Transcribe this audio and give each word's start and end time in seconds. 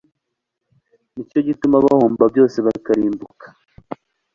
Ni 1.13 1.23
cyo 1.29 1.39
gituma 1.47 1.77
bahomba 1.85 2.23
byose 2.33 2.57
bakarimbuka 2.65 3.47